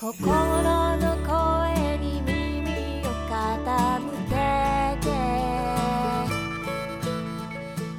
[0.00, 5.10] 心の声に耳を傾けて。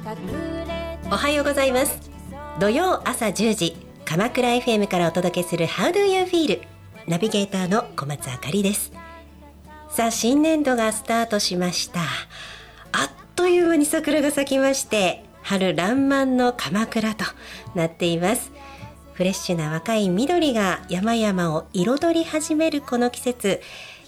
[0.08, 2.10] 隠れおはようございます。
[2.58, 3.76] 土曜朝10時
[4.06, 6.62] 鎌倉 FM からお届けする How do you feel?
[7.06, 8.92] ナビゲーターの小松あかりです。
[9.90, 12.00] さあ新年度がスタートしました。
[12.00, 17.26] あっという間に桜が咲きまして春爛漫の鎌倉と
[17.74, 18.52] なっています。
[19.20, 23.60] フレッシュな若い緑が山々を彩り始めるこの季節。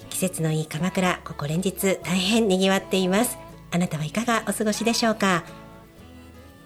[0.09, 3.37] 季節のいい鎌倉ここ連日大変賑わっています。
[3.73, 5.45] あなたはいかがお過ごしでしょうか？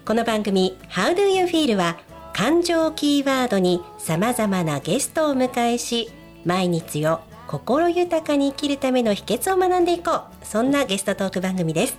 [0.05, 1.75] この番組 How do you feel?
[1.75, 1.97] は
[2.31, 6.09] 感情キーワードに様々なゲストをお迎えし
[6.45, 10.45] 毎日を心豊かに生きるための秘訣を学んでいこう。
[10.45, 11.97] そんなゲストトーク番組です。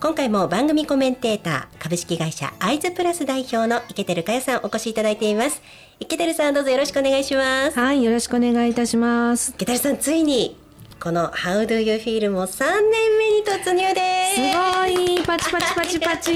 [0.00, 5.60] 今回も番組コメンテーター株式会社アイズプラス代表の池照佳代さんお越しいただいています
[5.98, 9.52] 池照さんどうぞよろしくお願いしますはい、よろしくお願いいたします。
[9.56, 10.56] 池照さんついに
[11.00, 14.34] この How do you feel も3年目に突入です。
[14.34, 15.22] すごい。
[15.24, 16.34] パチパチパチパチ。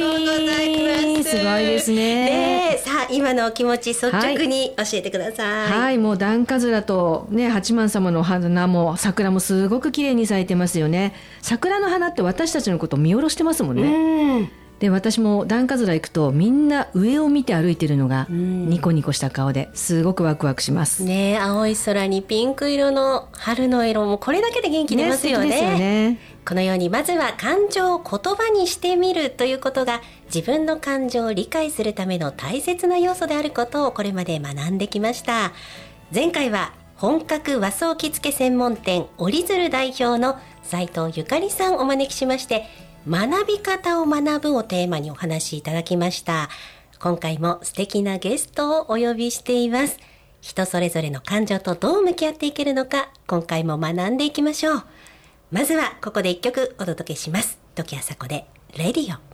[1.24, 1.30] す。
[1.30, 2.80] すごいですね。
[2.84, 11.12] さあ今のお気持ち率直に教えてください、はい、もう段飾とね、八幡様の花も桜もすごく綺麗に咲いてますよね。
[11.40, 13.82] 桜の花って私たちのことを見下ろしてますもんね。
[13.82, 21.04] うんで、私も段飾行くとみんな上を見て歩いてるのがんニコニコした顔ですごくワクワクします。
[21.04, 26.18] ねえ青い空にピンク色の春の色もこれだけで元気出ますよね素敵ですよね。
[26.44, 30.02] このようにまずは感情を言葉にしてみるということが
[30.34, 35.52] 自分の感情を理解するための大切な要素であることをこれまで学んできました
[36.12, 42.64] 前回は本格和装着付け専門店折り鶴代表の斉藤ゆかりさんをお招きしまして
[43.08, 46.48] 学び方を学ぶをテーマにお話しいただきました。
[47.00, 49.98] 今回も素敵なゲストをお呼びしています。
[50.40, 54.82] 人それぞれの感情とどう向き合っていけるのか今回も学んでいきましょう。
[55.50, 57.58] まずはここで一曲お届けします。
[57.74, 59.32] 時あさこでレディオ。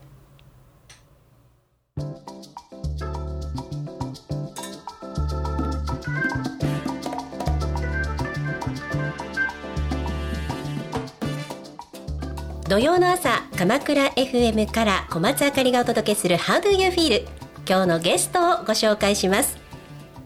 [12.68, 17.26] 土曜の朝鎌倉 FM から小松あかりがお届けする How do you feel?
[17.66, 19.56] 今日のゲストをご紹介します。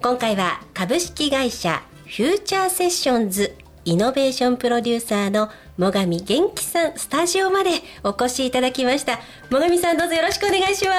[0.02, 3.54] 今回は株式会社フューチャーセッションズ
[3.84, 7.70] イノベーションプロデューサーの最上元気さんスタジオまで
[8.02, 9.20] お越しいただきました。
[9.48, 10.94] 最上さんどうぞよろしくお願いしま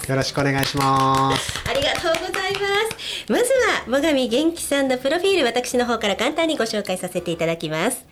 [0.00, 0.08] す。
[0.08, 1.68] よろしくお願いします。
[1.68, 3.32] ありがとうございます。
[3.32, 3.42] まず
[3.90, 8.06] は最上元気さんのプロフィール私の方から簡単にご紹介させていただきます。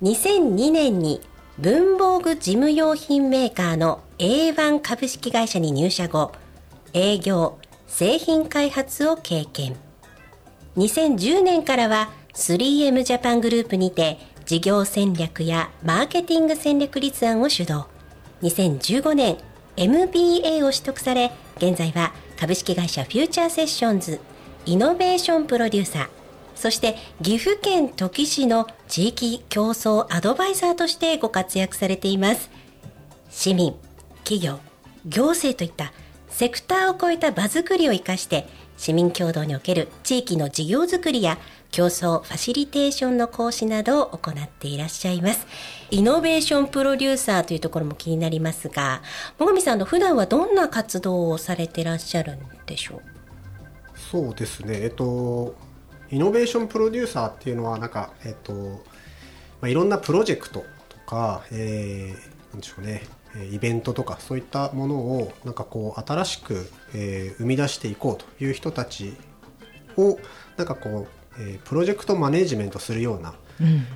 [0.00, 1.20] 2002年に
[1.60, 6.30] 文房具事務用品メーカーの A1 株式会社に入社後
[6.92, 7.58] 営業
[7.88, 9.74] 製品開発を経験。
[10.76, 17.86] 2010年からは 3M ジャパングループにて事業戦略やマーケティング戦略立案を主導。
[18.42, 19.36] 2015年
[19.76, 24.20] MBA を取得され現在は株式会社フューチャーセッションズ
[24.64, 26.17] イノベーションプロデューサー。
[26.58, 32.50] そして岐阜県土岐市の地域競争アドバイザーとしてご活躍されています。
[33.30, 33.74] 市民
[34.24, 34.58] 企業
[35.06, 35.92] 行政といった
[36.28, 41.38] セクターを超えた場づくりを生かして市民共同における地域の事業づくりや
[41.70, 45.46] 競争ファシリテーションの講師などを行っていらっしゃいます。
[45.90, 49.02] イノベーションプロデューサーというところも気になりますが
[49.38, 53.02] 最上さんの普段はどんな活動をされてらっしゃるんでしょう？
[54.10, 54.80] そうですね。
[54.82, 55.54] えっと
[56.10, 58.52] イノベーションプロデューサーっていうのはなんかえっと
[59.60, 63.02] まあいろんなプロジェクトとか、えー、なんでしょうね。
[63.36, 69.14] えーイベントとかそういったものをなんかこう新しく、えー生み出していこうという人たち
[69.98, 70.18] を
[70.56, 71.06] なんかこ
[71.38, 73.34] う、えープロジェクトマネジメントするような、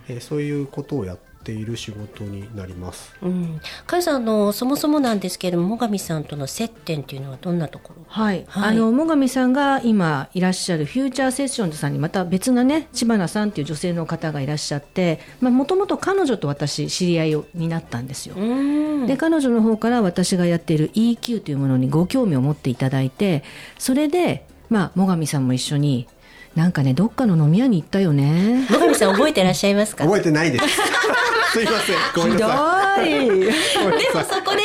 [0.08, 3.12] えーそういうことをやっている仕事になります。
[3.20, 8.04] うん、かよさんあのそもそもなんですけれども最上さんとの接点っていうのはどんなところ？
[8.06, 8.76] はい、はい。
[8.76, 18.36] あの最上さんが今いらっしゃるフューチャーセッションズさんにまた別なね知花さんっていう女性の方がいらっしゃってもともと彼女と私知り合いになったんですよ。
[18.36, 19.06] うん。
[19.06, 23.42] で彼女の方から私がやっている EQ というものにご興味を持っていただいて
[23.78, 26.06] それでまあ最上さんも一緒に
[26.54, 28.66] なんかねどっかの飲み屋に行ったよね。
[28.68, 30.04] 最上さん覚えてらっしゃいますか？
[30.04, 30.66] 覚えてないです。
[31.52, 31.96] すいません。
[32.14, 33.04] ごめんなさい。
[33.06, 33.28] ひどい。
[33.38, 33.50] で
[34.14, 34.62] なもそこで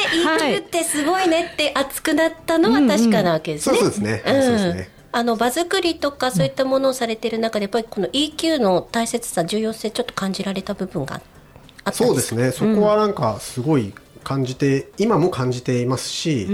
[0.55, 3.77] EQ ってすごいねって熱くなったのは確かなわけですね。
[3.77, 4.21] そうそうですね。
[4.25, 4.89] そうですね。
[5.13, 12.05] あの場作りとかそういったものをされている中でやっぱりこの EQ の大切さ重要性ちょっと感じられた部分があったんですか？
[12.07, 13.93] そうですね、そこはなんかすごい
[14.23, 16.47] 感じて、今も感じていますし、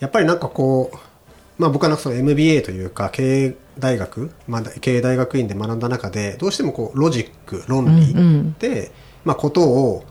[0.00, 0.96] やっぱりなんかこう
[1.58, 8.52] まあ、僕はなんかその MBA というか経営大学、まあ、経営大学院で学んだ中でどうしてもこうロジック論理うんうん。
[8.54, 8.92] で、
[9.24, 10.04] まあ、ことを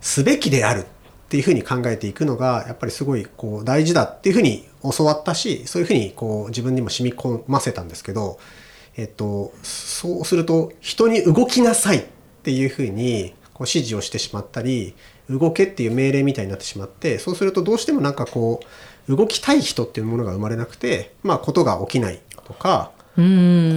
[0.00, 0.84] すべきであるっ
[1.30, 8.38] ていうふうに考えていくのがやっぱりすごいこう大事だっていうふうに教わったしそういうふうにこう自分にも染み込ませたんですけど、
[8.96, 12.04] えっと、そうすると人に動きなさいっ
[12.42, 14.94] ていうふうにこう指示をしてしまったり
[15.28, 18.66] 動けっていう命令みたいになってしまってそうするとどうしてもなんかこう
[19.16, 23.76] 動きたい人っていうものが生まれなくてまあことが起きないとかうん。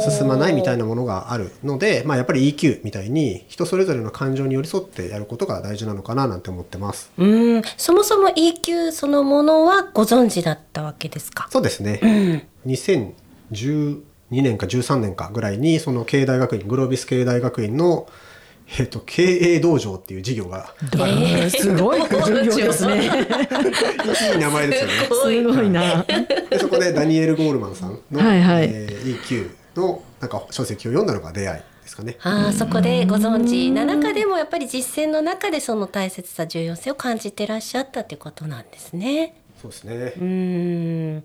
[0.00, 7.10] 進まないみたいなものがあるので、まあ、やっぱり EQ みたいに人それぞれの感情に寄り添ってやることが大事なのかななんて思ってます。
[7.16, 7.62] うん。
[7.76, 11.46] そもそも EQ そのものはご存知だったわけですか？
[11.50, 18.08] そうですね、2012年か13年かぐらいにその経営大学院グロービス経営大学院の、
[18.78, 23.04] えっと経営道場っていう事業がえーすごい授業ですね。
[23.04, 24.92] いい名前ですよね。
[25.04, 26.02] すごいな。
[26.50, 32.16] でそこでダニエル・ゴールマンさんの、はいはいえー EQ のなんか書籍を読んだのが出会いですかね。
[32.22, 39.34] ああそこでご存知な中でもやっぱり実践の中でその大切さ重要性を感じてらっしゃったということなんですね。
[39.60, 39.94] そうですね。
[39.94, 41.24] うーん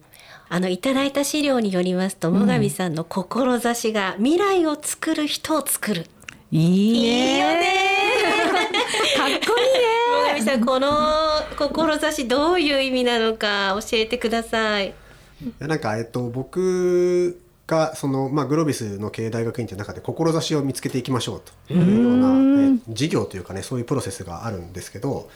[0.52, 6.06] あのいただいた資料によりますと最上さんの志が未来を作る人を作る。
[6.52, 7.36] いいね。
[7.36, 7.80] いいよね。
[9.18, 9.90] かっこいいね。
[10.30, 10.90] 最上さんこの
[11.56, 14.90] 志どういう意味なのか教えてください。
[14.90, 14.94] い
[15.60, 25.30] やなんか、えっと、僕がその、まあ、グロービスの経営大学院という中で志を見つけていきましょうというようなえ事業というかねそういうプロセスがあるんですけど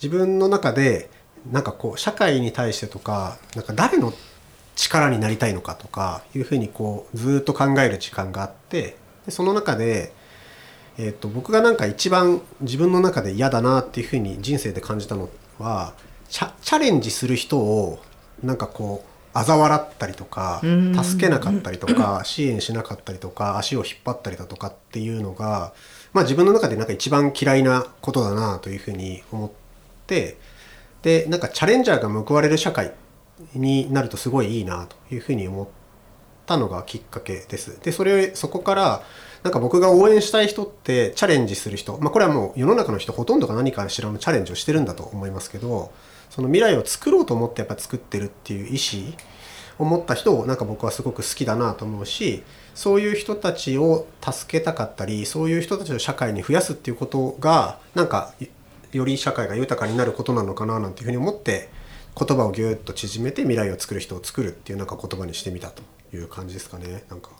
[0.00, 1.10] 自分の中で
[1.50, 4.12] なんかこう社会に対してとかなんか誰の
[4.76, 8.96] 力になりたいのかとかいうふうにこうずっと考える時間があって
[9.26, 10.12] でその中で、
[10.98, 15.28] えっと僕がなんか一番自分の中で嫌だなっていうふうに人生で感じたの
[15.58, 15.94] は
[16.28, 17.98] チャレンジする人を
[18.42, 25.72] なんかこう嘲笑ったりとかうん助けなかったりとか 支援しなかったりとか足を引っ張ったりだとかっていうのが、
[26.12, 29.50] まあ、自分の中でなんか一番嫌いなことだなというふうに思っ
[30.06, 30.36] て
[31.02, 32.92] でなんかチャレンジャーが報われる社会
[33.54, 35.68] になるとすごいいいなというふうに思っ
[36.46, 37.80] たのがきっかけです。
[37.82, 39.02] でそれそこから
[39.42, 45.90] なんか僕が応援したい人ってチャレンジする人、まあ、これはもう世の中の人ほとんどが何かしらのチャレンジをしてるんだと思いますけど
[46.28, 49.14] その未来を作ろうと思ってやっぱ作ってるっていう意思
[49.78, 52.42] を持った人をなんか僕はすごく好きだなと思うし
[52.74, 58.34] そういう人たちを助けたかったりそういう人たちを社会に増やすっていうことがなんか
[58.92, 61.70] より社会が豊かになることなのかななんていうふうに思って
[62.16, 65.82] 言葉をぎゅっと縮めて未来を作る人を作るっていうなんか言葉にしてみたと
[66.14, 67.04] いう感じですかね。
[67.08, 67.30] なんか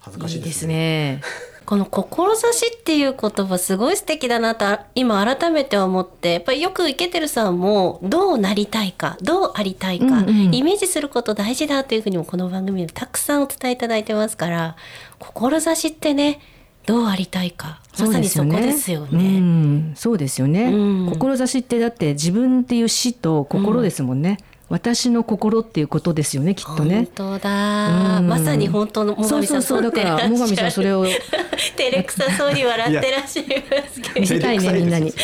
[0.00, 0.74] 恥ずかしいいですいですね。
[0.74, 1.22] ね。
[1.70, 14.76] この志っていう言葉すごい素敵だなと今改めて思ってやっぱりよくイケてるさんもどうなりたいかどうありたいか、うんうんイメージすること大事だというふうにもこの番組でたくさんお伝えいただいてますから
[15.20, 16.40] 志ってね
[16.86, 19.38] どうありたいかまさにそこですようね。
[19.38, 20.64] ん、そうですよね。
[20.64, 24.38] うん志ってだって自分っていう死と心ですもんね。
[24.70, 27.08] 私の心っていうことですよね、きっとね。
[27.16, 27.38] 本。
[27.38, 28.28] 当だ、うん。
[28.28, 33.52] まさに本当の最そう上さんそうそうだから最上さんそれを照れくさそうに笑ってらっしゃいま
[33.88, 34.20] すけど。
[34.20, 35.12] 見せたいねみんなに。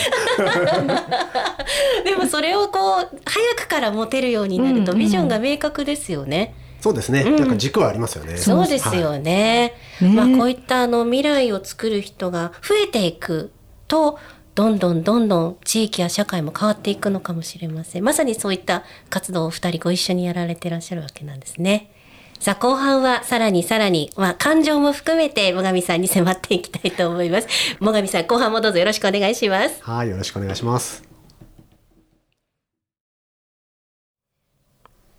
[2.05, 6.53] でもそれをこう早くから持てるようになるとうんうんビジョンが明確ですよね。
[6.81, 7.37] そうですね、うん。
[7.37, 8.37] なんか軸はありますよね。
[8.37, 9.01] そうですはい。
[9.01, 9.75] よね。
[10.01, 10.09] ね。
[10.09, 13.53] まあこういったあの未来を作る人が増えていく
[13.87, 14.19] と
[14.57, 18.05] どんどんどんどん地域や社会も変わっていくのかもしれません。
[18.05, 21.93] まさにそういった活動をお二人ご一緒にやられてらっしゃるわけなんですね。
[22.41, 27.49] さあ後半はさらにさらに、まあ、感情も含めて最上さんに迫っていきたいと思います。
[27.79, 29.83] 最上さん後半もどうぞよろしくお願いします。
[29.83, 31.05] はい、よろしくお願いします。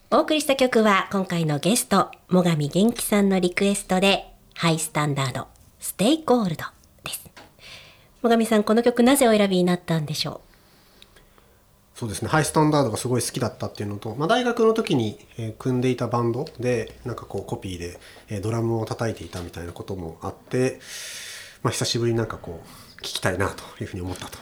[0.09, 5.47] お送りした曲は今回のゲスト最上元気さんのリクエストでハイスタンダード
[5.79, 6.76] ステイゴールド
[8.21, 10.41] 最上さんこの曲なぜお選びになったんでしょ
[11.97, 20.79] そうですね、 Hi-STANDARD がすごい好きだったっていうのと、まあ、大学の時に、えー組んでいたバンドでなんかこうコピーで、えードラムを叩いていたみたいなこともあって、
[21.63, 24.37] まあ、久しぶりになんかこう聞きたいなというふうに思ったと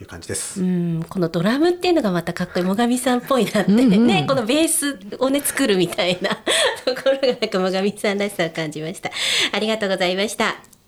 [0.00, 0.62] いう感じです。
[0.62, 2.64] ううんこのドラムっていうのがまたかっこいい。
[2.64, 3.72] 最上さんっぽいなって。
[3.72, 6.30] ねこのベースをね作るみたいな
[6.86, 9.10] ところがなんか最上さんらしさを感じました。
[9.50, 10.79] ありがとうございました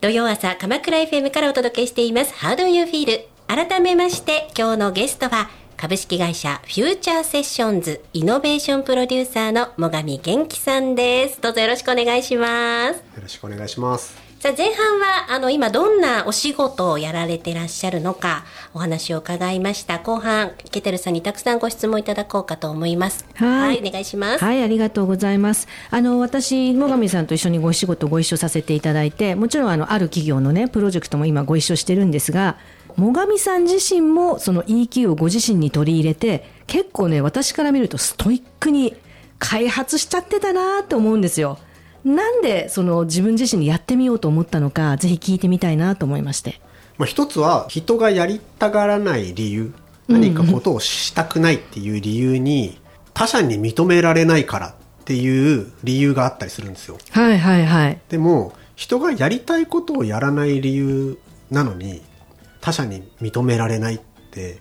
[0.00, 3.26] 土曜朝鎌倉 FM からお届けしています How do you feel?
[3.46, 14.29] 改めまして今日のゲストは株式会社フューチャーセッションズイノベーションプロデューサーの最上元気さんですどうぞよろしくお願いしますよろしくお願いします。
[14.40, 25.68] さあ前半はあの今どんなお仕事をやられてらっしゃるのかお話を伺いました後半ケテルさんにたくさんご質問いただこうかと思いますはいお願いしますはい、ありがとうございます。
[25.90, 32.56] あの、私、最上さんと一緒にご仕事ご一緒させていただいて、もちろん、あの、ある企業のね、プロジェクトも今ご一緒してるんですが、
[32.96, 38.96] 最上さん自身も、その EQ をご自身に取り入れて、結構ね、私から見るとストイックに
[39.38, 41.58] 開発しちゃってたなと思うんですよ。
[42.04, 46.60] なんで、その、自分自身にやってみようと思ったのか、ぜひ聞いてみたいなと思いまして。
[47.00, 49.72] まあ、一つは人がやりたがらない理由
[50.06, 52.78] 何かことをしたくないっていう理由に
[53.14, 54.74] 他者に認められないからっ
[55.06, 57.98] ていう理由があったりするんですよはいはいはい。
[58.10, 61.18] でも人がやりたいことをやらない理由
[61.50, 62.02] なのに
[62.60, 64.60] 他者に認められないって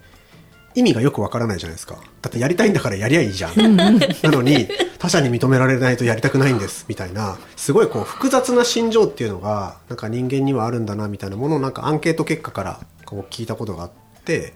[0.76, 1.96] 意味がよくわからないじゃないですか。
[2.22, 3.76] だってやりたいんだからやりゃいいじゃん。
[3.76, 3.92] な
[4.32, 4.68] のに
[5.00, 13.92] 他者に認められないとやりたくないんですみたいなすごいこう複雑な心情っていうのがなんか人間にはあるんだなみたいなものをなんかアンケート結果からこう聞いたことがあっ
[14.26, 14.54] て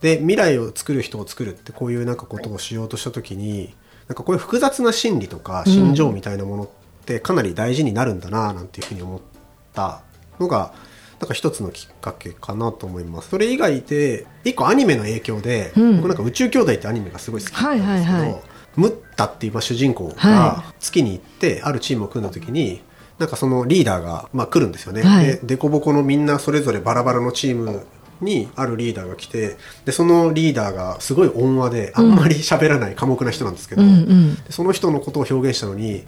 [0.00, 3.74] で未来を作る人を作るってこういうなんかことをしようとした時に
[4.08, 6.68] なんかこういう複雑な心理とか心情みたいなものっ
[7.04, 9.20] てかなり大事になるんだななんていうふうに思っ
[9.74, 10.02] た
[10.40, 10.72] のが
[11.20, 13.30] なんか一つのきっかけかなと思います。
[13.30, 15.96] それ以外で一個アニメの影響で、うん。
[15.96, 18.42] 僕なんか宇宙兄弟ってアニメがすごい好きなんですけど、はいはいはい。
[18.76, 22.80] ムッタっていうまあ主人公はが月に行ってあるチームを組んだ時に
[23.18, 25.26] なんかそのリーダーがまあ来るんですよね、はい。
[25.42, 27.84] で凸凹のみんなそれぞれバラバラのチーム
[28.20, 34.34] にあるリーダーが来てでそのリーダーがすごい温和であんまり喋らない寡黙な人なんですけど、うんうん。
[34.36, 36.04] でその人のことを表現したのに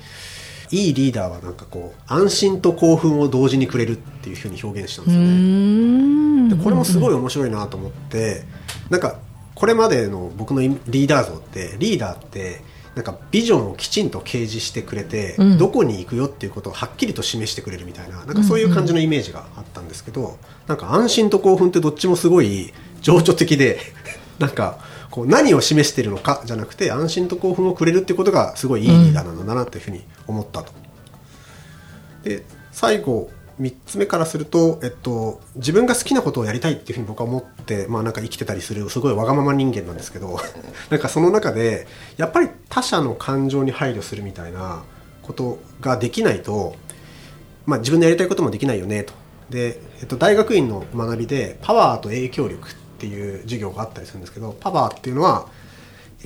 [0.71, 5.29] いいリーダーはなんかこう安心と興奮を同時にくれるっていうふうに表現したんですよね。
[5.29, 6.49] ん。
[6.49, 8.45] でこれもすごい面白いなと思って
[8.89, 9.19] なんか
[9.55, 12.63] これまでの僕のリーダー像ってリーダーって
[12.95, 15.59] なんかビジョンをきちんと掲示してくれて、うん。
[15.59, 23.81] どこに行くよっていうことをはっきりと示してくれるみたいななんかそういう感じのイメージがあったんですけど、なんか安心と興奮ってどっちもすごい情緒的で
[24.39, 24.79] なんか
[25.11, 30.73] こう何を示しているのかじゃなくて安心と興奮をくれるってことがすごいいいリーダーなんだなというふうに思ったと。
[32.23, 40.41] で最後3つ目からすると、えっと、自分が好きなことをやりたいっていうふうに僕は思って、まあ、なんか生きてたりするすごいわがまま人間なんですけど
[40.89, 41.87] なんかその中で
[42.17, 44.83] やっぱり他者の感情に配慮するみたいな
[45.23, 46.75] ことができないと、
[47.67, 49.13] まあ、自分のやりたいこともできないよねと
[49.51, 55.47] で、えっと、大学院の学びでパワーと影響力っていう授業があったりするんですけどパワーっていうのは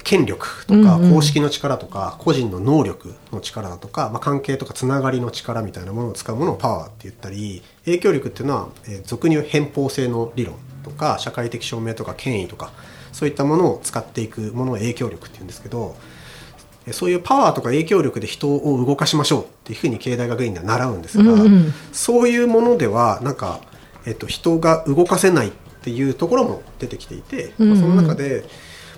[0.02, 12.72] 権力とか公式の力とか個人の能力の力だとか、まあ、関係とかつながりの力みたいなものを使うものをパワーって言ったり影響力っていうのは、えー俗に言う偏方性の理論とか社会的証明とか権威とか
[13.12, 15.94] そういったものを使っていくものを影響力っていうんですけど
[16.86, 21.72] えーそういうパワーとか影響力で人を動かしましょうっていうふうに経済学院では習うんですが、うんうん。
[21.92, 23.60] そういうものではなんか、
[24.06, 28.44] えっと、人が動かせないっていうところも出てきていて、まあその中で、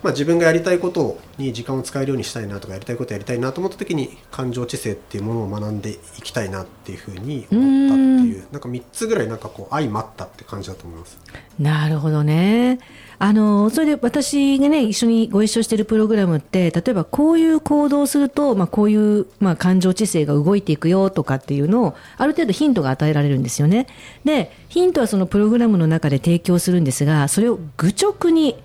[0.07, 11.19] まあ、自分がやりたいことに時間を使えるようにしたいなとかやりたいことやりたいなと思った時に感情知性っていうものを学んでいきたいなっていうふうに思ったっていうなんか3つぐらいなんかこう相まったって感じだと思います。
[11.59, 12.79] なるほどね。
[13.19, 23.89] あの、それで私がね、一緒にご一緒しているプログラムって、例えばこういう行動をすると、まあこういう、まあ感情知性が動いていくよとかっていうのを、ある程度ヒントが与えられるんですよね。
[24.25, 28.57] で、ヒントはそのプログラムの中で提供するんですが、それを愚直に、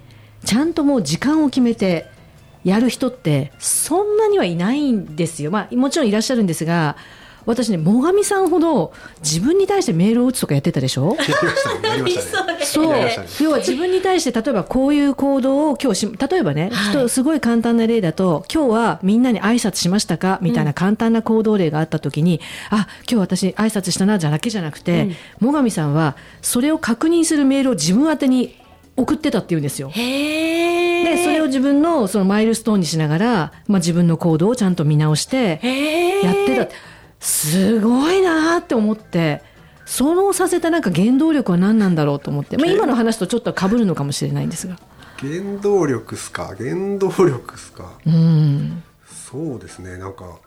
[0.45, 2.09] ちゃんともう時間を決めて、
[2.63, 5.49] やる人ってそんなにはいないんですよ。
[5.49, 6.95] まあもちろんいらっしゃるんですが、
[7.43, 8.93] 私ね、最上さんほど
[9.23, 11.17] 自分に対してメールを打つとかやってたでしょ？
[12.63, 12.95] そう。
[13.41, 20.37] 要は自分に対して例えばこういう行動を今日し例えばね、人すごい簡単な例だと今日はみんなに挨拶しましたか？
[20.43, 28.60] みたいな簡単な行動例があった時に、あ今日私挨拶したなじゃだけじゃなくて、最上さんはそれを確認するメールを自分宛てに
[29.01, 29.89] 送ってたっていうんですよ。
[29.89, 35.59] へえでそれを自分のそのマイルストーンにしながら、まあ、自分の行動をちゃんと見直して
[36.23, 36.71] やってた。
[37.19, 39.43] すごいなーって思って
[39.85, 44.77] そのさせたなんか原動力は何なんだろうと思って、まあ、今の話とちょっと被るのかもしれないんですが。
[45.17, 46.55] 原動力っすか？
[46.57, 47.91] 原動力っすか？
[48.07, 48.83] うん。
[49.31, 49.97] そうですね。
[49.97, 50.39] なんか、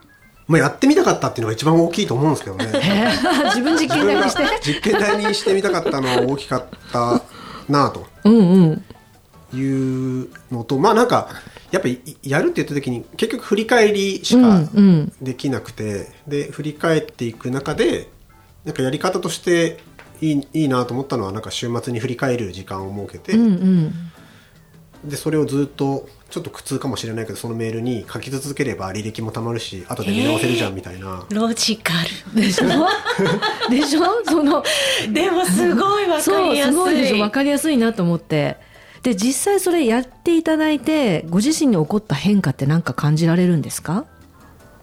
[0.48, 2.66] まあ、やってみたかったっていうのが一番大きいと思うんですけどね。
[3.54, 4.72] 自分実自分が験台にして。
[4.72, 7.22] 実験台にしてみたかったのは大きかった
[7.68, 8.06] なと。
[8.24, 8.84] うんうん
[9.52, 11.28] いうのとまあなんか
[11.70, 18.08] やっぱりやるって言った時に結局振り返りしかうんうんできなくて、で振り返っていく中で
[18.64, 19.78] なんかやり方として
[20.20, 25.08] いいいいなと思ったのはなんか週末に振り返る時間を設けて、うんうん。
[25.08, 31.92] でそれをずっとちょっと苦痛かもしれないけどそのメールに書き続ければ履歴もたまるし後で見直せるじゃんみたいな、ロジカ
[32.34, 32.66] でしょ？
[33.70, 34.02] でしょ？
[34.24, 34.64] その
[35.06, 36.72] ルでもすごいわかそうりやすい。
[36.72, 37.18] すごいでしょ？
[37.18, 38.56] 分かりやすいなと思って。
[39.04, 44.04] で実際それやっていただいてご自身に起こった変化って何か感じられるんですか？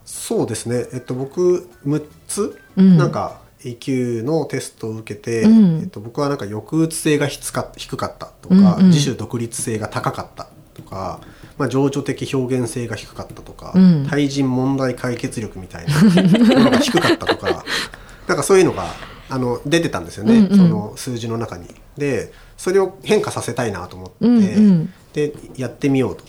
[0.05, 2.95] そうですね、えっと、僕6つ、うん。
[2.97, 5.79] なんか A q のテストを受けて、うん。
[5.81, 8.87] えっと、僕はなんか抑うつ性が低か低かったとか、うんうん。
[8.87, 10.45] 自主独立性が高かった。
[10.45, 10.51] と
[10.91, 11.21] か、
[11.57, 14.07] まあ、情緒的表現性が低かったとか、うん。
[14.09, 17.63] 対人問題解決力みたいなも のが低かったとか
[18.27, 18.85] なんかそういうのが
[19.29, 20.57] あの出てたんですよね、うんうん。
[20.57, 21.67] その数字の中に。
[21.97, 24.93] でそれを変化させたいなと思って、うんうん。
[25.13, 26.23] でやってみようと。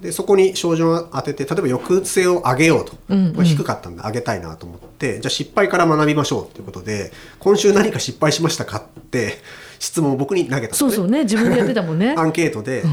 [0.00, 3.44] でそこに照準を当てて例えば抑うつ性を上げようと、うんうん。
[3.44, 9.40] 低かったんで上げたいなと思ってじゃあ失敗から学びましょうということで今週何か失敗しましたかって
[9.78, 11.22] 質問を僕に投げたんですそうそうね。
[11.22, 12.14] 自分でやってたもんね。
[12.18, 12.84] アンケートで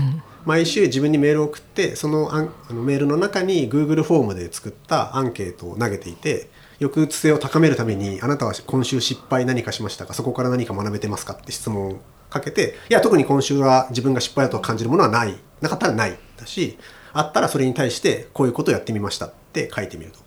[0.46, 2.42] 毎週自分にメールを送ってそのあ
[2.74, 10.14] のメールの中に Google フォームで作ったアンケートを投げていて抑うつ性を高めるためにあなたは今週失敗何かしましたか？
[10.14, 11.34] そこから何か学べてますか？
[11.34, 15.38] って質問をかけていや特に今週は自分が失敗だと感じるものはない。
[15.62, 16.78] なかったらないだし
[17.12, 20.20] あったらそれに対してこういうことをやってみましたって書いてみると。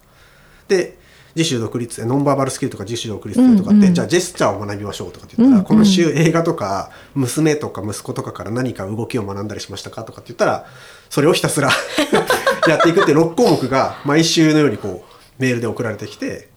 [0.68, 0.98] で
[1.34, 10.66] 自主独立ノンバーバルスキルとか自主独立性とかって、うんうんじゃあジェスチャーを学びましょうとかって言ったら、うんうん今週映画とか娘とか息子とかから何か動きを学んだりしましたかとかって言ったら
[11.08, 11.70] それをひたすら
[12.68, 16.48] やっていくって6項目が毎週のようにこうメールで送られてきて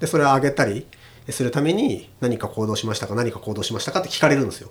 [0.00, 0.86] でそれを上げたり
[1.30, 4.70] するために何か行動しましたか何か行動しましたかって聞かれるんですよ。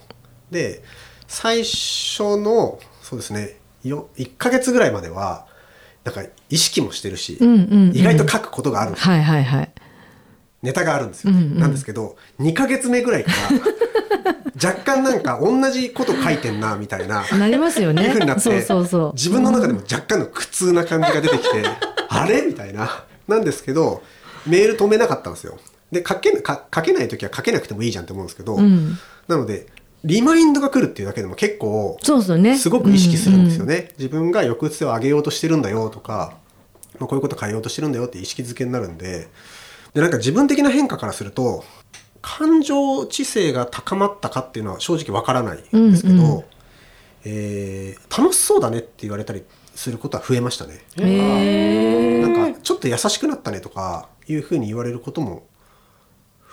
[0.50, 0.84] で
[1.28, 5.46] 最初のそうですねよ1ヶ月ぐらいまでは
[6.04, 7.96] なんか意識もしてるし、うんうんうん。
[7.96, 9.72] 意外と書くことがあるはいはいはい。
[10.64, 11.60] ネタがあるんですよ、ねうんうん。
[11.60, 13.38] なんですけど2ヶ月目ぐらいから
[14.70, 18.04] 若干なんか同じこと書いてんなみたいななりますよね。
[18.04, 19.14] いうふうになってそうそうそう。
[19.14, 21.64] 自分の中でも若干の苦痛な感じが出てきて
[22.10, 22.42] あれ？
[22.42, 23.06] みたいな。
[23.28, 24.04] なんですけど
[24.46, 25.58] メール止めなかったんですよ。
[25.92, 28.98] で書け書けない時は書けなくてもいいじゃんって思うんですけど、うん。
[29.28, 29.68] なので
[30.04, 32.58] リマインドが来るっていうだけでも結構そうそうね。
[32.58, 36.38] すごく意識するんですよね、自分が抑うつ性を上げようとしてるんだよとか、
[37.00, 39.28] まあ、こういうこと変えようとしてるんだよって意識づけになるんで。
[39.94, 41.66] でなんか自分的な変化からすると
[42.22, 46.44] 感情知性が高まったかっていうのは正直わからないんですけど、うんうん。
[47.26, 49.44] えー楽しそうだねって言われたり
[49.76, 50.82] することは増えましたね。
[52.22, 55.44] なんかちょっと優しくなったねとかいうふうに言われることも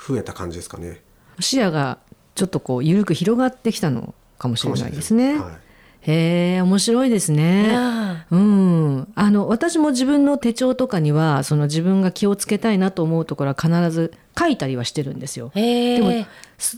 [0.06, 1.02] 増えた感じですかね。
[1.40, 1.98] 視野が
[2.38, 5.38] ちょっとこう緩く広がってきたのかもしれないですね。
[5.38, 5.68] はい
[6.00, 7.72] へえ面白いですね。
[7.74, 15.50] あうん、あの私も自分の手帳とかにはその自分が気をつけたいなと思うところは必ず書いたりはしてるんですよ。
[15.56, 16.26] へでも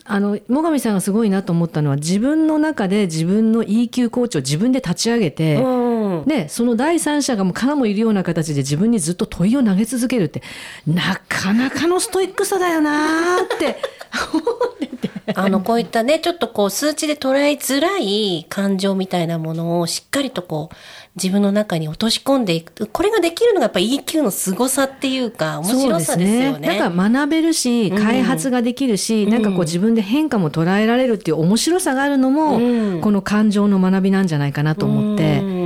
[0.06, 5.89] あの最上さんがすごいなと思ったのは自分の中で自分の EQ コーチを自分で立ち上げて、うん
[6.26, 10.42] でその第三者がもうからもいるような形で自分にずっと問いを投げ続けるって
[10.86, 13.76] なかなかのストイックさだよなーって。
[15.34, 20.76] あのこういったねちょっとこう数値で捉えづらい感情みたいなものをしっかりとこう
[21.16, 22.86] 自分の中に落とし込んでいく。
[22.86, 26.78] これができるのがやっぱ EQ の凄さっていうか面白さですよね。
[26.78, 33.00] なんか学べるし開発ができるし、なんかこう自分で変化も捉えられるっていう面白さがあるのも、うん。
[33.00, 35.40] この感情の学びなんじゃないかなと思って。
[35.40, 35.59] うん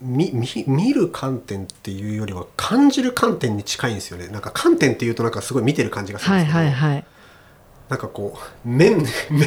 [0.00, 4.28] みみ見る観点っていうよりは感じる観点に近いんですよね。
[4.28, 7.04] なんか観点っていうとなんかすごい見てる感じがするんはいですけど、はいはい。
[7.88, 9.04] なんかこう面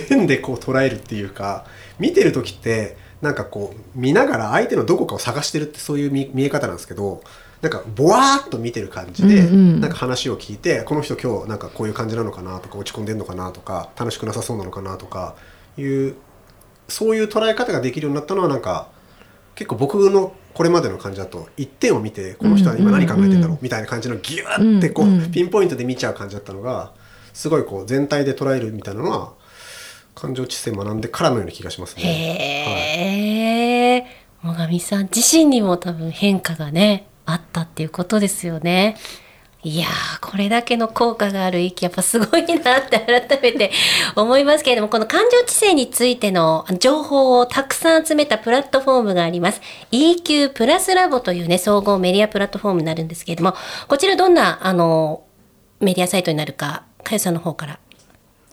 [0.10, 1.66] 面でこう捉えるっていうか
[2.00, 7.22] 見てる時ってなんかこう見ながら相手のどこかを探してるってそういう見見え方なんですけど
[7.62, 9.82] なんかぼわーっと見てる感じで、うんうん。
[9.82, 15.36] なんか話を聞いてこの人今日なんかこういう感じなのかなとか落ち込んでんのかなとか楽しくなさそうなのかなとか
[15.78, 16.16] いう
[16.88, 18.88] そういう捉え方ができるようになったのはなんか
[19.56, 26.92] 結構僕のこれまでの感じだと一点を見てこの人は今何考えてんだろうみたいな感じのギューってこうピンポイントで見ちゃう感じだったのが
[27.34, 29.34] すごいこう全体で捉えるみたいなのは
[30.16, 32.04] 感情知性学んでからのような気がしますね。
[32.04, 34.06] へえ、
[34.44, 38.98] 最上さん自身にも多分変化がねあったっていうことですよね。
[39.62, 39.88] いや
[40.22, 43.72] これだけの効果がある息やっぱすごいなって改めて
[44.16, 49.60] 思いますけれどもこの感情知性についての情報をたくさん集めたプラットフォームがあります
[49.92, 53.54] EQ プラスラボというね総合メディアプラットフォームになるんですけれども
[53.90, 55.26] こちらどんなあの
[55.82, 57.80] メディアサイトになるかかよさんの方から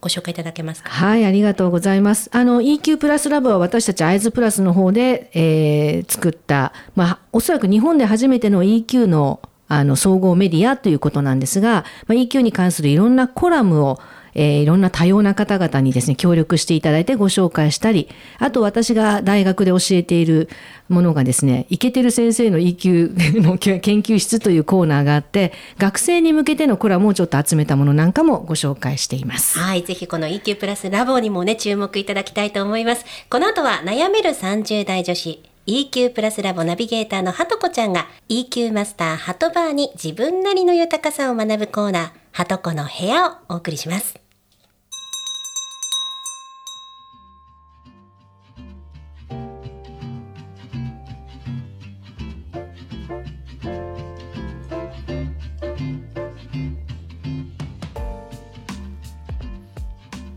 [0.00, 0.90] ご紹介いただけますか？
[0.90, 2.30] はい、ありがとうございます。
[2.32, 13.98] あの EQ プラスラボは私たちアイズプラスの方で、えー作った、まあおそらく日本で初めての EQ のあの総合メディアということなんですが、まあ、EQ に関するいろんなコラムを
[14.38, 20.50] えー、いろんな多様な方々にですね、協力していただいてご紹介したり、あと私が大学で教えている
[20.90, 29.58] ものがですね、イケてる先生の EQ の 研究室というコーナーがあって、学生に向けてのコラムをちょっと集めたものなんかもご紹介しています。
[29.58, 33.06] はい、ぜひこの EQ プラスラボにもね、注目いただきたいと思います。
[33.30, 44.14] この後は悩める30代女子、EQ プラスラボナビゲーターのハトコちゃんが EQ マスターハトバーに自分なりの豊かさを学ぶコーナー、ハトコの部屋をお送りします。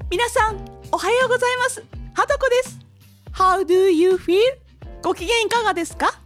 [0.10, 0.58] 皆さん、
[0.92, 1.86] おはようございます。
[2.16, 2.80] はとこです。
[3.32, 4.69] How do you feel?
[5.02, 6.20] ご機嫌いかがですか？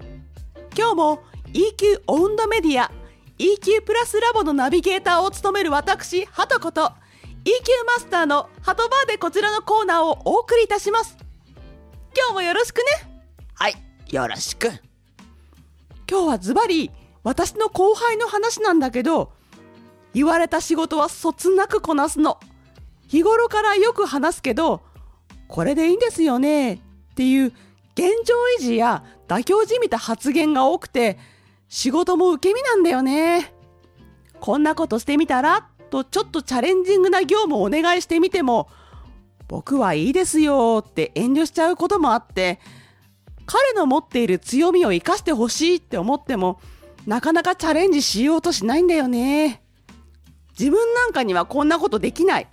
[0.76, 2.92] 今日も EQ オウンドメディア
[3.38, 6.92] EQ プラスラボのナビゲーターを務める私、はとこと EQ
[7.86, 11.18] マスターのハトバーでこちらのコーナーをお送りいたします。
[12.18, 12.84] 今日もよろしくね。
[13.54, 13.76] はい、
[14.10, 14.70] よろしく。
[16.10, 16.90] 今日はズバリ
[17.24, 19.34] 私の後輩の話なんだけど、
[20.16, 22.40] 言われた仕事はそつなくこなすの。
[23.08, 24.82] 日頃からよく話すけど、
[25.48, 26.80] これでいいんですよねっ
[27.16, 27.54] ていう
[27.96, 31.20] 現状維持や妥協じみた発言が多くて、
[31.68, 33.54] 仕事も受け身なんだよね。
[34.40, 38.68] こんなことしてみたらとちょっとチャレンジングな業務をお願いしてみても、
[39.48, 42.60] 僕はいいですよって遠慮しちゃうこともあって、
[43.46, 46.60] 彼の持っている強みを生かしてほしいって思っても、
[47.06, 49.62] なかなかチャレンジしようとしないんだよね。
[50.58, 52.48] 自分なんかにはこんなことできない。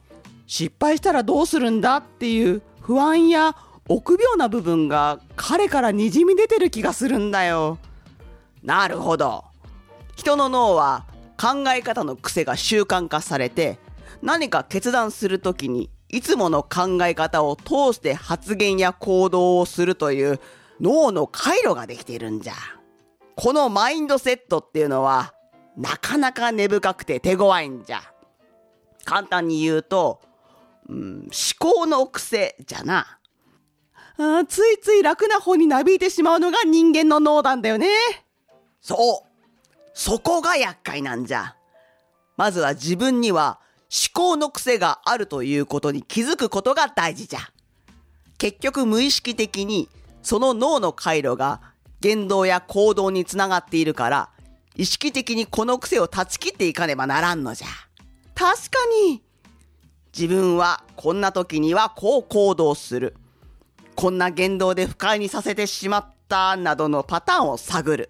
[0.46, 3.56] 失敗したらどうするんだっていう不安や
[3.90, 7.78] 臆病な部分が彼からにじみ出てる気がするんだよ。
[8.62, 9.44] なるほど。
[10.14, 13.80] 人の脳は考え方の癖が習慣化されて
[14.22, 20.40] 何か決断するときにいつもの考え方を通して発言や行動をするという
[20.80, 22.54] 脳の回路ができているんじゃ。
[23.34, 25.34] このマインドセットっていうのは
[25.76, 28.02] なかなか根深くて手強いんじゃ。
[29.04, 30.20] 簡単に言うと
[30.90, 33.19] うん、思考の癖じゃな。
[34.22, 37.88] あついつい楽な方になびいてしまうのが人間の脳なんだよね。
[38.82, 39.46] そう。
[39.94, 41.56] そこが厄介なんじゃ。
[42.36, 47.40] まずは自分には思考の癖があるということに気づくことが大事じゃ。
[48.36, 49.88] 結局無意識的に
[50.22, 51.62] その脳の回路が
[52.00, 54.28] 言動や行動につながっているから、
[54.76, 57.68] 意識的にこの癖を断ち切っていかねばならんのじゃ。
[58.34, 59.22] 確かに。
[60.14, 63.14] 自分はこんな時にはこう行動する。
[64.00, 68.08] こんな言動で不快にさせてしまったなどのパターンを探る。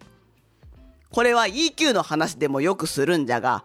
[1.11, 3.64] これは EQ の話でもよくするんじゃが、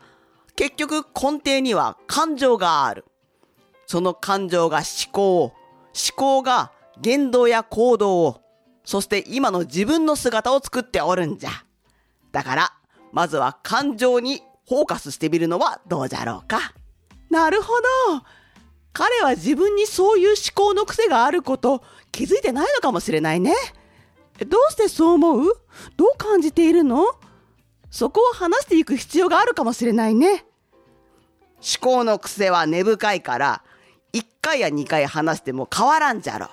[0.56, 3.06] 結局根底には感情がある。
[3.86, 5.54] その感情が思考を、思
[6.16, 8.42] 考が言動や行動を、
[8.86, 11.52] そして今の自分の姿を作っておるんじゃ。
[12.32, 12.74] だから、
[13.12, 16.74] まずは感情にフォーカスしてみるのはどうじゃろうか。
[17.30, 17.72] なるほ
[18.18, 18.24] ど。
[18.98, 23.54] 彼は自分にそういう思考の癖があること気づいてないのかもしれないね。
[24.48, 25.54] どうしてそう思う？
[25.98, 27.06] どう感じているの？
[27.92, 30.46] そこを話していく必要があるかもしれないね。
[31.56, 33.64] 思考の癖は根深いから、
[34.14, 36.48] 1回や2回話しても変わらんじゃろ。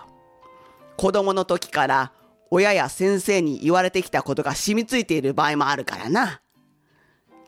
[0.97, 2.13] 子供の時から
[2.51, 6.41] 親や先生に言われてきたことが染みついている場合もあるからな。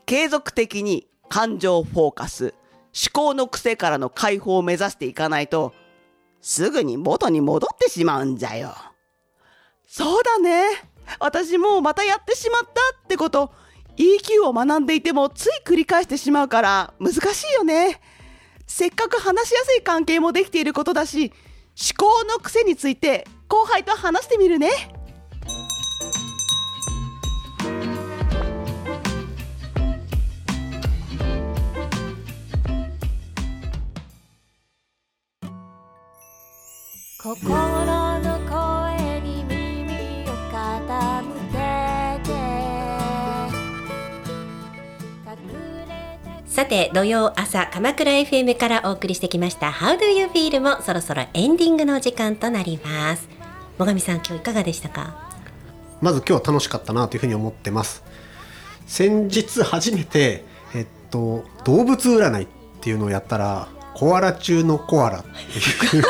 [0.05, 2.53] 継続的に感情フォーカス、
[2.95, 5.73] 思考の癖からの解放を目指していかないと、
[6.39, 8.73] すぐに元に戻ってしまうんじゃよ。
[9.85, 10.63] そうだね。
[11.19, 13.51] 私もうまたやってしまったってこと、
[13.97, 17.99] EQ を学んでいてもつい繰り返してしまうから難しいよね。
[18.67, 21.33] せっかく話しやすい関係もできていることだし、
[21.97, 24.94] 思考の癖について後輩と話してみるね。
[37.25, 41.57] 心の声に耳を傾け
[42.23, 42.29] て。
[46.45, 53.27] さて土曜朝鎌倉 FM からお送りしてきました「How do you feel?」もそろそろエンディングの時間となります。
[53.79, 55.15] 最上さん今日いかがでしたか？
[56.01, 58.03] まず今日は楽しかったなというふうに思ってます。
[58.85, 62.47] 先日初めてえっと動物占いっ
[62.81, 65.19] ていうのをやったらコアラ中のコアラ。
[65.19, 66.03] っていう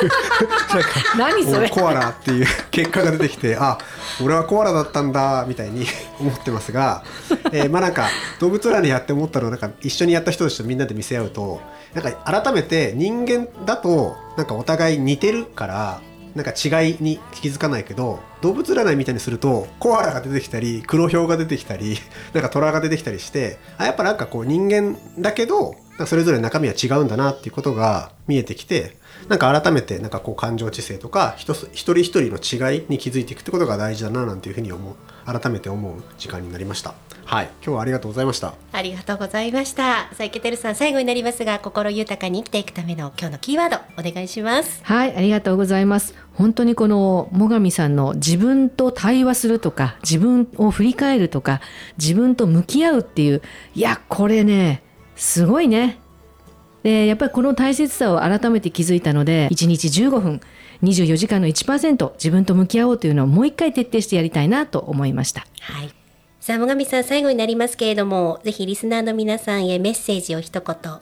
[1.18, 3.78] 何それコアラっていう結果が出てきてあ
[4.24, 5.86] 俺はコアラだったんだみたいに
[6.20, 7.04] 思ってますが、
[7.52, 8.08] えーまあなんか
[8.40, 11.62] 動物占いやって思ったのはなんか一緒にやった人たちとみんなで見せ合うと
[11.94, 16.02] なんか改めて人間だとなんかお互い似てるから
[16.36, 21.98] なんか違いに気づかないけど動物占いみたいにするとコアラが出てきたり黒ヒョウが出てきたり
[22.34, 28.98] なんか虎が出てきたりしてあやっぱなんかこう人間だけどそれぞれ中身は違うんだなっていうことが見えてきて
[29.30, 34.96] なんか改めてなんかこう感情知性とか一人一人の違いに気づいていくってことが大事だななんていうふうに思う
[35.26, 36.96] 改めて思う時間になりました。
[37.26, 43.78] はい今日はありがとうございましたありがとうございましたさあ池照さん最後になりますが心豊かに生きていくための今日のキーワード
[44.10, 46.14] お願いしますはい、ありがとうございます。
[46.36, 51.60] 本当にこの最上さんの自分と対話するとか、自分を振り返るとか、
[51.98, 53.42] 自分と向き合うっていう、
[53.74, 54.84] いや、これね、
[55.16, 56.00] すごいね。
[56.84, 60.42] で、やっぱりこの大切さを改めて気づいたので、1日15分、
[60.84, 65.48] 24時間の1%自分と向き合おうというのをもう一回徹底してやりたいなと思いました。
[65.62, 66.05] はい
[66.46, 71.00] さあ最上さん最後になりますけれどもぜひリスナーの皆さんへメッセージを一言お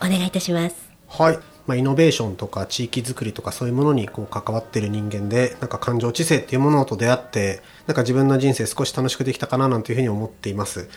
[0.00, 0.90] 願いいたします。
[1.06, 10.88] はい、まあ、イノベーションとか地域づくりとかそういうものにこう関わってる人間でなんか感情知性っていうものと出会ってなんか自分の人生少し楽しくできたかななんていうふうに思っています。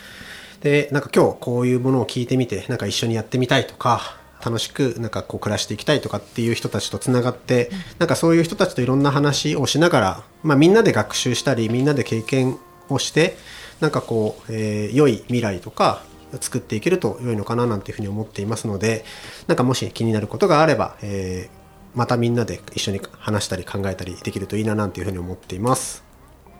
[0.61, 12.57] でなんか今日こういうものを聞いてみてなんか一緒にやってみたいとか楽しくなんかこう暮らしていきたいとかっていう人たちとつながってなんかそういう人たちといろんな話をしながら、まあ、みんなで学習したりみんなで経験
[12.89, 13.37] をして
[13.79, 16.03] なんかこう、えー良い未来とか
[16.39, 19.05] 作っていけると良いのかななんていうふうに思っていますので
[19.47, 21.63] なんかもし気になることがあれば、えー
[21.95, 26.03] またみんなで一緒に話したり考えたりできるといいななんていうふうに思っています。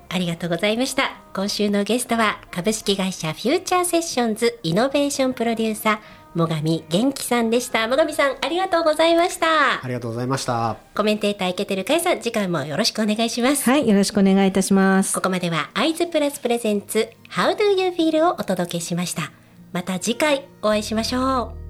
[0.09, 5.99] ありがとうございました今週のゲストは株式会社フューチャーセッションズイノベーションプロデューサー
[6.35, 7.87] 最上元気さんでした。
[7.87, 9.83] 最上さんありがとうございました。
[9.83, 10.77] ありがとうございました。
[10.95, 13.69] コメンテーター池照佳代さん次回もよろしくお願いします。
[13.69, 15.13] はい、よろしくお願いいたします。
[15.13, 19.31] ここまではアイズプラスプレゼンツ How do you feel をお届けしました。
[19.71, 21.62] また次回お会いしましょう